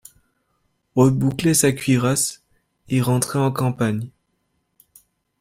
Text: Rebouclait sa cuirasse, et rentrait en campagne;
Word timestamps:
Rebouclait 0.95 1.53
sa 1.53 1.71
cuirasse, 1.73 2.41
et 2.89 3.03
rentrait 3.03 3.37
en 3.37 3.51
campagne; 3.51 4.09